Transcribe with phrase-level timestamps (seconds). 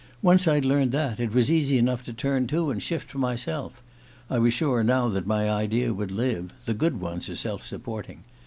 [0.23, 3.83] Once I'd learned that, it was easy enough to turn to and shift for myself.
[4.31, 8.23] I was sure now that my idea would live: the good ones are self supporting.